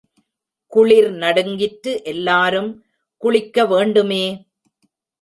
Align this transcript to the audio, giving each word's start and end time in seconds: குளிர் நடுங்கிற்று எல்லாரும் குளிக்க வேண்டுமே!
குளிர் 0.73 1.09
நடுங்கிற்று 1.15 2.03
எல்லாரும் 2.03 2.71
குளிக்க 3.23 3.65
வேண்டுமே! 3.65 4.23